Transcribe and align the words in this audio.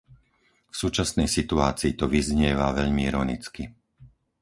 V 0.65 0.73
súčasnej 0.81 1.27
situácii 1.37 1.91
to 1.99 2.05
vyznieva 2.15 2.67
veľmi 2.79 3.01
ironicky. 3.09 3.63